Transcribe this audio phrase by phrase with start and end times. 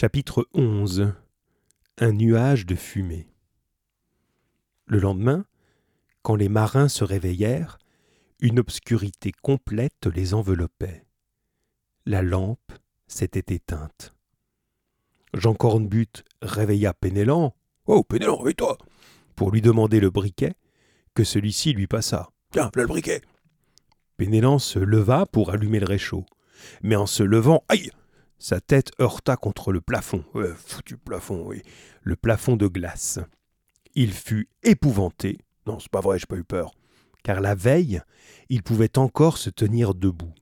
[0.00, 1.12] Chapitre 11
[1.98, 3.26] Un nuage de fumée.
[4.86, 5.44] Le lendemain,
[6.22, 7.78] quand les marins se réveillèrent,
[8.38, 11.04] une obscurité complète les enveloppait.
[12.06, 12.70] La lampe
[13.08, 14.14] s'était éteinte.
[15.34, 17.56] Jean Cornbutte réveilla Pénélan.
[17.86, 18.78] Oh, Pénélan, réveille-toi
[19.34, 20.54] pour lui demander le briquet,
[21.14, 22.30] que celui-ci lui passa.
[22.52, 23.22] Tiens, voilà le briquet
[24.16, 26.24] Pénélan se leva pour allumer le réchaud.
[26.82, 27.90] Mais en se levant, aïe
[28.38, 30.24] Sa tête heurta contre le plafond.
[30.34, 31.62] Ouais, foutu plafond, oui.
[32.02, 33.18] Le plafond de glace.
[33.94, 35.38] Il fut épouvanté.
[35.66, 36.72] Non, c'est pas vrai, j'ai pas eu peur.
[37.24, 38.00] Car la veille,
[38.48, 40.32] il pouvait encore se tenir debout.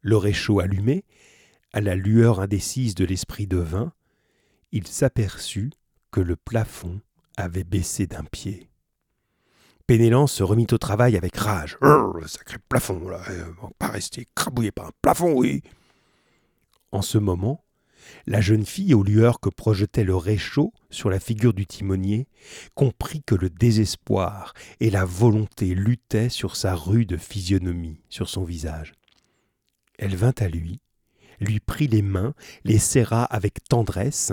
[0.00, 1.04] Le réchaud allumé,
[1.72, 3.92] à la lueur indécise de l'esprit de vin,
[4.72, 5.70] il s'aperçut
[6.10, 7.00] que le plafond
[7.36, 8.68] avait baissé d'un pied.
[9.86, 11.78] Pénélan se remit au travail avec rage.
[11.80, 13.22] le sacré plafond, là,
[13.62, 15.62] va pas rester crabouillé par un plafond, oui.
[16.92, 17.64] En ce moment,
[18.26, 22.26] la jeune fille, aux lueurs que projetait le réchaud sur la figure du timonier,
[22.74, 28.94] comprit que le désespoir et la volonté luttaient sur sa rude physionomie, sur son visage.
[29.98, 30.80] Elle vint à lui,
[31.40, 34.32] lui prit les mains, les serra avec tendresse,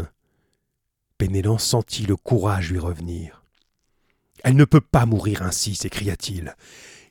[1.18, 3.44] Pénélan sentit le courage lui revenir.
[4.44, 6.56] Elle ne peut pas mourir ainsi, s'écria-t-il.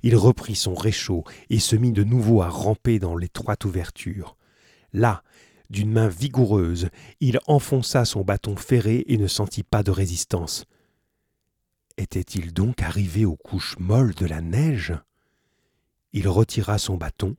[0.02, 4.36] Il reprit son réchaud et se mit de nouveau à ramper dans l'étroite ouverture.
[4.94, 5.22] Là,
[5.68, 6.88] d'une main vigoureuse,
[7.20, 10.64] il enfonça son bâton ferré et ne sentit pas de résistance.
[11.98, 14.94] Était-il donc arrivé aux couches molles de la neige?
[16.14, 17.36] Il retira son bâton,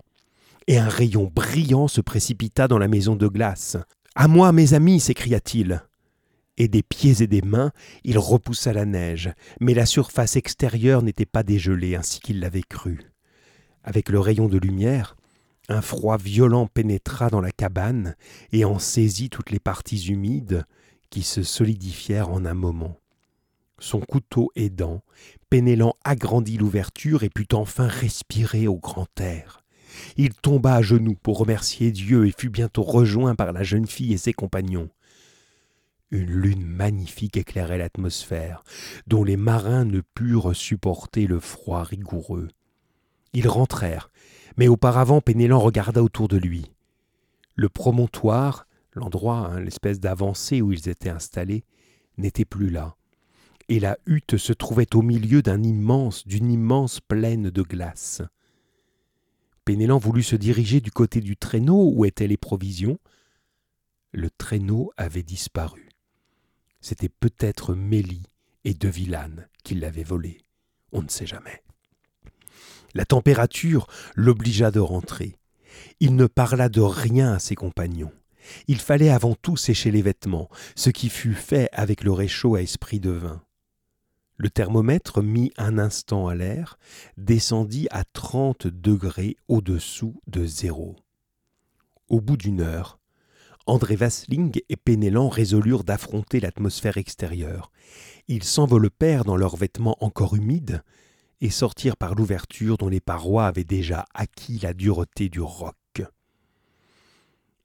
[0.67, 3.77] et un rayon brillant se précipita dans la maison de glace.
[4.13, 5.81] À moi, mes amis s'écria-t-il
[6.57, 7.71] et des pieds et des mains,
[8.03, 13.11] il repoussa la neige, mais la surface extérieure n'était pas dégelée ainsi qu'il l'avait cru.
[13.83, 15.15] Avec le rayon de lumière,
[15.69, 18.15] un froid violent pénétra dans la cabane
[18.51, 20.65] et en saisit toutes les parties humides
[21.09, 22.99] qui se solidifièrent en un moment.
[23.79, 25.03] Son couteau aidant,
[25.49, 29.61] Pénélan agrandit l'ouverture et put enfin respirer au grand air.
[30.17, 34.13] Il tomba à genoux pour remercier Dieu et fut bientôt rejoint par la jeune fille
[34.13, 34.89] et ses compagnons.
[36.11, 38.63] Une lune magnifique éclairait l'atmosphère,
[39.07, 42.49] dont les marins ne purent supporter le froid rigoureux.
[43.35, 44.11] Ils rentrèrent,
[44.55, 46.71] mais auparavant Pénélan regarda autour de lui.
[47.55, 51.65] Le promontoire, l'endroit, hein, l'espèce d'avancée où ils étaient installés,
[52.17, 52.95] n'était plus là,
[53.67, 58.21] et la hutte se trouvait au milieu d'un immense, d'une immense plaine de glace.
[59.65, 62.99] Pénélan voulut se diriger du côté du traîneau où étaient les provisions.
[64.13, 65.89] Le traîneau avait disparu.
[66.79, 68.27] C'était peut-être Mélie
[68.63, 70.37] et De Villane qui l'avaient volé.
[70.93, 71.64] On ne sait jamais.
[72.95, 75.37] La température l'obligea de rentrer.
[75.99, 78.13] Il ne parla de rien à ses compagnons.
[78.67, 82.61] Il fallait avant tout sécher les vêtements, ce qui fut fait avec le réchaud à
[82.61, 83.41] esprit de vin.
[84.37, 86.79] Le thermomètre, mis un instant à l'air,
[87.17, 90.95] descendit à trente degrés au-dessous de zéro.
[92.07, 92.99] Au bout d'une heure,
[93.65, 97.71] André Vasling et Pénélan résolurent d'affronter l'atmosphère extérieure.
[98.29, 100.81] Ils s'enveloppèrent dans leurs vêtements encore humides
[101.45, 105.75] et sortirent par l'ouverture dont les parois avaient déjà acquis la dureté du roc.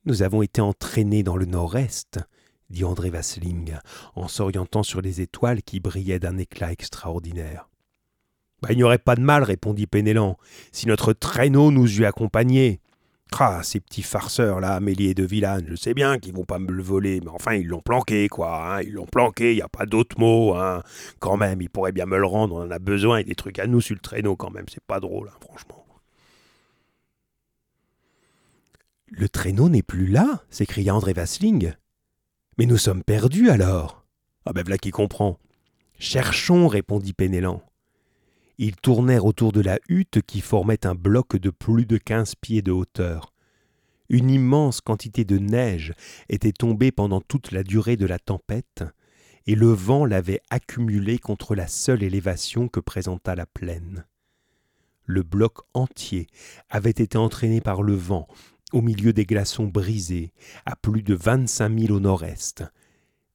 [0.05, 2.21] Nous avons été entraînés dans le nord-est,
[2.69, 3.79] dit André Vasling,
[4.17, 7.71] en s'orientant sur les étoiles qui brillaient d'un éclat extraordinaire.
[8.61, 10.37] Bah, il n'y aurait pas de mal, répondit Pénélan,
[10.73, 12.83] si notre traîneau nous eût accompagnés.
[13.39, 16.71] Ah, ces petits farceurs là, Amélie de Villane, je sais bien qu'ils vont pas me
[16.71, 19.69] le voler, mais enfin ils l'ont planqué, quoi, hein, ils l'ont planqué, il n'y a
[19.69, 20.83] pas d'autre mot, hein.
[21.21, 23.59] Quand même, ils pourraient bien me le rendre, on en a besoin, et des trucs
[23.59, 25.87] à nous sur le traîneau quand même, c'est pas drôle, hein, franchement.
[29.13, 31.73] Le traîneau n'est plus là, s'écria André Vasling.
[32.59, 34.05] Mais nous sommes perdus alors.
[34.45, 35.39] Ah ben voilà qui comprend.
[35.99, 37.63] Cherchons, répondit Pénélan.
[38.63, 42.61] Ils tournèrent autour de la hutte qui formait un bloc de plus de quinze pieds
[42.61, 43.33] de hauteur.
[44.11, 45.95] Une immense quantité de neige
[46.29, 48.85] était tombée pendant toute la durée de la tempête,
[49.47, 54.05] et le vent l'avait accumulée contre la seule élévation que présenta la plaine.
[55.07, 56.27] Le bloc entier
[56.69, 58.29] avait été entraîné par le vent
[58.75, 60.35] au milieu des glaçons brisés,
[60.67, 62.63] à plus de vingt-cinq milles au nord-est,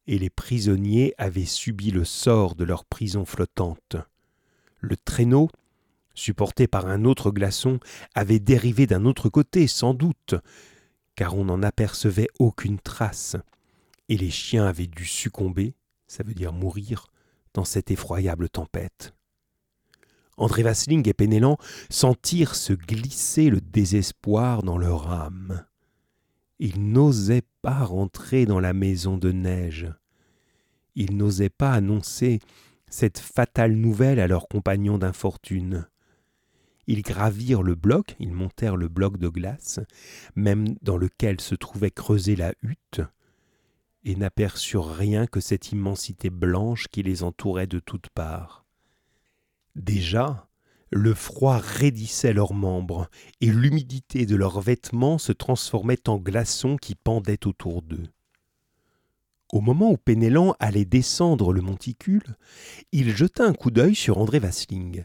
[0.06, 3.98] et les prisonniers avaient subi le sort de leur prison flottante.
[4.80, 5.50] Le traîneau,
[6.14, 7.80] supporté par un autre glaçon,
[8.14, 10.36] avait dérivé d'un autre côté, sans doute,
[11.16, 13.36] car on n'en apercevait aucune trace,
[14.10, 15.76] et les chiens avaient dû succomber,
[16.08, 17.08] ça veut dire mourir,
[17.54, 19.14] dans cette effroyable tempête.
[20.38, 21.58] André Vasling et Pénélan
[21.90, 25.66] sentirent se glisser le désespoir dans leur âme.
[26.60, 29.88] Ils n'osaient pas rentrer dans la maison de neige.
[30.96, 32.40] Ils n'osaient pas annoncer
[32.90, 35.88] cette fatale nouvelle à leurs compagnons d'infortune.
[36.88, 39.80] Ils gravirent le bloc, ils montèrent le bloc de glace,
[40.36, 43.02] même dans lequel se trouvait creusée la hutte,
[44.04, 48.66] et n'aperçurent rien que cette immensité blanche qui les entourait de toutes parts.
[49.76, 50.48] Déjà,
[50.92, 53.10] le froid raidissait leurs membres,
[53.42, 58.08] et l'humidité de leurs vêtements se transformait en glaçons qui pendaient autour d'eux.
[59.52, 62.36] Au moment où Pénélan allait descendre le monticule,
[62.92, 65.04] il jeta un coup d'œil sur André Vasling.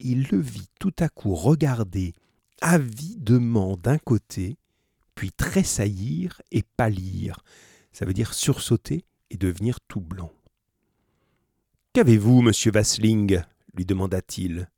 [0.00, 2.12] Il le vit tout à coup regarder
[2.60, 4.58] avidement d'un côté,
[5.14, 7.40] puis tressaillir et pâlir,
[7.92, 10.32] ça veut dire sursauter et devenir tout blanc.
[11.92, 13.42] Qu'avez-vous, monsieur Vasling?
[13.74, 14.68] lui demanda-t-il.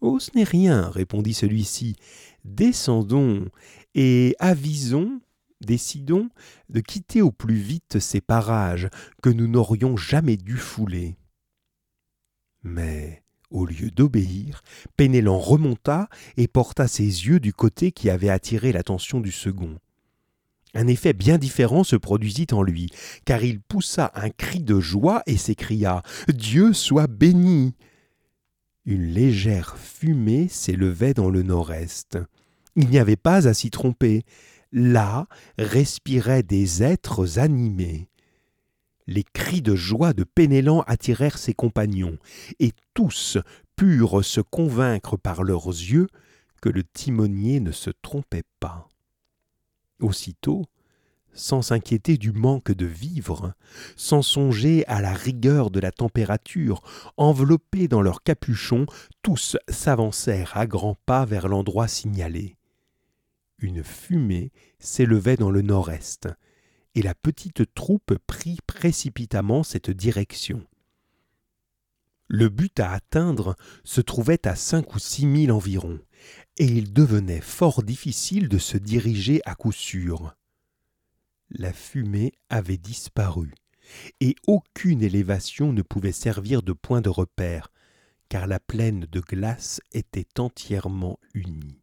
[0.00, 1.96] Oh, ce n'est rien, répondit celui-ci.
[2.44, 3.48] Descendons
[3.94, 5.20] et avisons,
[5.60, 6.28] décidons
[6.68, 8.88] de quitter au plus vite ces parages
[9.22, 11.16] que nous n'aurions jamais dû fouler.
[12.62, 14.62] Mais, au lieu d'obéir,
[14.96, 19.78] Pénélan remonta et porta ses yeux du côté qui avait attiré l'attention du second.
[20.74, 22.90] Un effet bien différent se produisit en lui,
[23.24, 27.74] car il poussa un cri de joie et s'écria Dieu soit béni
[28.88, 32.16] une légère fumée s'élevait dans le nord-est.
[32.74, 34.24] Il n'y avait pas à s'y tromper.
[34.72, 35.26] Là
[35.56, 38.08] respiraient des êtres animés.
[39.06, 42.18] Les cris de joie de Pénélan attirèrent ses compagnons,
[42.58, 43.38] et tous
[43.76, 46.08] purent se convaincre par leurs yeux
[46.60, 48.86] que le timonier ne se trompait pas.
[50.00, 50.66] Aussitôt,
[51.32, 53.54] sans s'inquiéter du manque de vivres,
[53.96, 56.82] sans songer à la rigueur de la température,
[57.16, 58.84] enveloppés dans leurs capuchons,
[59.22, 62.57] tous s'avancèrent à grands pas vers l'endroit signalé.
[63.58, 66.28] Une fumée s'élevait dans le nord-est,
[66.94, 70.66] et la petite troupe prit précipitamment cette direction.
[72.28, 75.98] Le but à atteindre se trouvait à cinq ou six milles environ,
[76.58, 80.34] et il devenait fort difficile de se diriger à coup sûr
[81.50, 83.54] la fumée avait disparu,
[84.20, 87.72] et aucune élévation ne pouvait servir de point de repère,
[88.28, 91.77] car la plaine de glace était entièrement unie.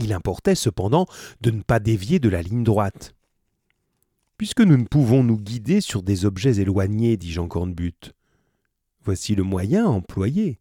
[0.00, 1.06] Il importait cependant
[1.40, 3.14] de ne pas dévier de la ligne droite.
[4.36, 8.14] Puisque nous ne pouvons nous guider sur des objets éloignés, dit Jean Cornbutte,
[9.02, 10.60] voici le moyen employé.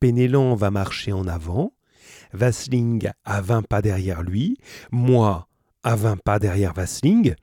[0.00, 1.72] Pénélan va marcher en avant,
[2.34, 4.58] Vasling à vingt pas derrière lui,
[4.90, 5.48] moi
[5.82, 7.34] à vingt pas derrière Vasling,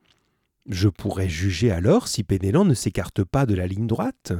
[0.67, 4.33] je pourrais juger alors si Pénélan ne s'écarte pas de la ligne droite.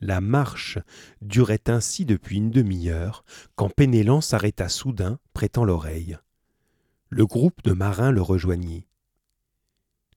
[0.00, 0.78] La marche
[1.22, 3.24] durait ainsi depuis une demi-heure,
[3.56, 6.18] quand Pénélan s'arrêta soudain, prêtant l'oreille.
[7.08, 8.86] Le groupe de marins le rejoignit.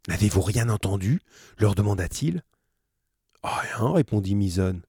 [0.07, 1.22] N'avez-vous rien entendu?
[1.57, 2.44] leur demanda-t-il.
[3.44, 4.81] Rien, répondit Misonne.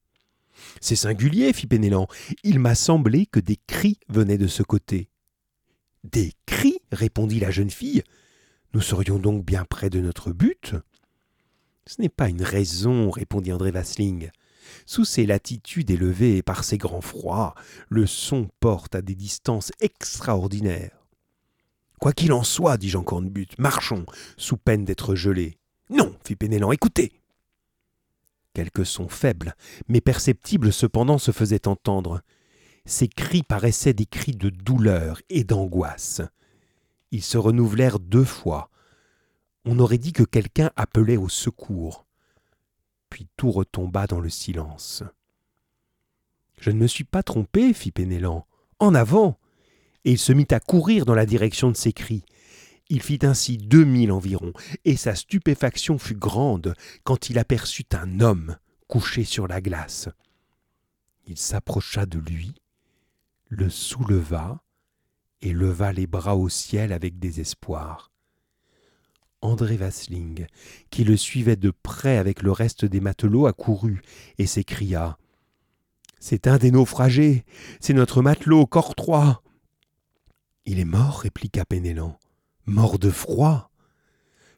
[0.81, 2.07] C'est singulier, fit Pénélan.
[2.43, 5.09] Il m'a semblé que des cris venaient de ce côté.
[6.03, 6.79] Des cris?
[6.91, 8.03] répondit la jeune fille.
[8.73, 10.75] Nous serions donc bien près de notre but
[11.87, 14.29] Ce n'est pas une raison, répondit André Vasling.
[14.85, 17.55] Sous ces latitudes élevées et par ces grands froids,
[17.89, 21.03] le son porte à des distances extraordinaires.
[21.99, 24.05] Quoi qu'il en soit, dit Jean Cornbutte, marchons,
[24.35, 25.57] sous peine d'être gelés.
[25.89, 27.13] Non, fit Pénélan, écoutez.
[28.53, 29.55] Quelques sons faibles,
[29.87, 32.21] mais perceptibles cependant se faisaient entendre.
[32.85, 36.21] Ces cris paraissaient des cris de douleur et d'angoisse.
[37.11, 38.69] Ils se renouvelèrent deux fois.
[39.65, 42.05] On aurait dit que quelqu'un appelait au secours.
[43.13, 45.03] Puis tout retomba dans le silence.
[46.59, 48.47] Je ne me suis pas trompé, fit Pénélan.
[48.79, 49.37] En avant.
[50.03, 52.25] Et il se mit à courir dans la direction de ces cris.
[52.89, 54.51] Il fit ainsi deux milles environ,
[54.83, 60.09] et sa stupéfaction fut grande quand il aperçut un homme couché sur la glace.
[61.27, 62.55] Il s'approcha de lui,
[63.47, 64.63] le souleva
[65.41, 68.11] et leva les bras au ciel avec désespoir.
[69.43, 70.47] André Vasling,
[70.89, 74.01] qui le suivait de près avec le reste des matelots, accourut
[74.37, 75.17] et s'écria
[76.19, 77.43] C'est un des naufragés,
[77.81, 79.43] c'est notre matelot Cortrois.
[80.65, 82.17] Il est mort, répliqua Pénélan.
[82.65, 83.69] Mort de froid.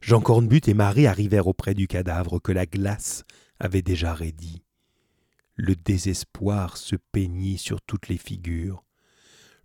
[0.01, 3.23] Jean Cornbutte et Marie arrivèrent auprès du cadavre que la glace
[3.59, 4.61] avait déjà raidi.
[5.55, 8.83] Le désespoir se peignit sur toutes les figures.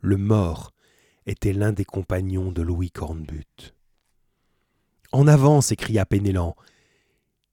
[0.00, 0.72] Le mort
[1.26, 3.74] était l'un des compagnons de Louis Cornbutte.
[5.12, 6.55] En avant s'écria Pénélan.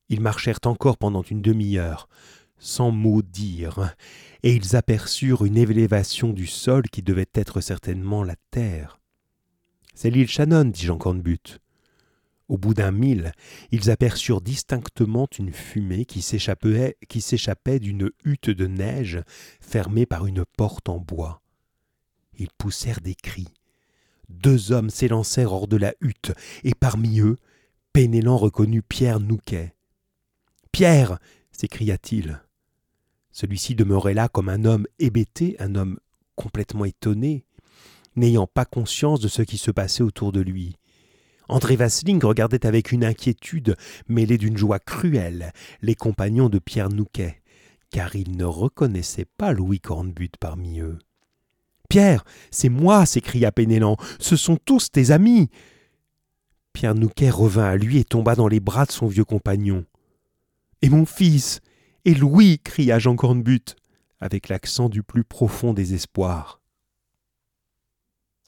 [0.09, 2.07] Ils marchèrent encore pendant une demi-heure,
[2.59, 3.95] sans mot dire,
[4.43, 8.99] et ils aperçurent une élévation du sol qui devait être certainement la terre.
[9.95, 11.59] C'est l'île Shannon, dit Jean Cornbutte.
[12.47, 13.31] Au bout d'un mille,
[13.71, 19.19] ils aperçurent distinctement une fumée qui s'échappait d'une hutte de neige
[19.59, 21.41] fermée par une porte en bois.
[22.37, 23.49] Ils poussèrent des cris.
[24.29, 26.31] Deux hommes s'élancèrent hors de la hutte,
[26.63, 27.37] et parmi eux,
[27.97, 29.73] Pénélan reconnut Pierre Nouquet.
[30.71, 31.17] Pierre
[31.51, 32.43] s'écria-t-il.
[33.31, 35.97] Celui-ci demeurait là comme un homme hébété, un homme
[36.35, 37.43] complètement étonné,
[38.15, 40.75] n'ayant pas conscience de ce qui se passait autour de lui.
[41.49, 43.75] André Vasling regardait avec une inquiétude
[44.07, 45.51] mêlée d'une joie cruelle
[45.81, 47.41] les compagnons de Pierre Nouquet,
[47.89, 50.99] car il ne reconnaissait pas Louis Cornbutte parmi eux.
[51.89, 55.49] Pierre, c'est moi, s'écria Pénélan, ce sont tous tes amis.
[56.77, 59.83] Pierre Nouquet revint à lui et tomba dans les bras de son vieux compagnon.
[60.83, 61.59] Et mon fils
[62.05, 63.75] Et Louis cria Jean Cornbutte,
[64.19, 66.61] avec l'accent du plus profond désespoir.